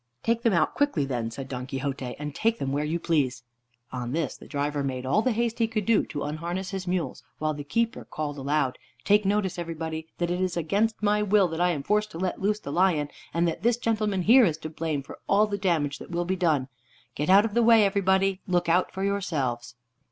"Take 0.23 0.41
them 0.41 0.51
out 0.53 0.73
quickly, 0.73 1.05
then," 1.05 1.29
said 1.29 1.47
Don 1.47 1.67
Quixote, 1.67 2.15
"and 2.17 2.33
take 2.33 2.57
them 2.57 2.71
where 2.71 2.83
you 2.83 2.99
please." 2.99 3.43
On 3.91 4.13
this 4.13 4.35
the 4.35 4.47
driver 4.47 4.83
made 4.83 5.05
all 5.05 5.21
the 5.21 5.31
haste 5.31 5.59
he 5.59 5.67
could 5.67 5.85
to 5.85 6.23
unharness 6.23 6.71
his 6.71 6.87
mules, 6.87 7.21
while 7.37 7.53
the 7.53 7.63
keeper 7.63 8.03
called 8.03 8.39
aloud, 8.39 8.79
"Take 9.05 9.25
notice, 9.25 9.59
everybody, 9.59 10.07
that 10.17 10.31
it 10.31 10.41
is 10.41 10.57
against 10.57 11.03
my 11.03 11.21
will 11.21 11.47
that 11.49 11.61
I 11.61 11.69
am 11.69 11.83
forced 11.83 12.09
to 12.13 12.17
let 12.17 12.41
loose 12.41 12.59
the 12.59 12.71
lion, 12.71 13.09
and 13.31 13.47
that 13.47 13.61
this 13.61 13.77
gentleman 13.77 14.23
here 14.23 14.43
is 14.43 14.57
to 14.65 14.71
blame 14.71 15.03
for 15.03 15.19
all 15.29 15.45
the 15.45 15.55
damage 15.59 15.99
that 15.99 16.09
will 16.09 16.25
be 16.25 16.35
done. 16.35 16.67
Get 17.13 17.29
out 17.29 17.45
of 17.45 17.53
the 17.53 17.61
way, 17.61 17.85
everybody: 17.85 18.41
look 18.47 18.67
out 18.67 18.91
for 18.91 19.03
yourselves." 19.03 19.75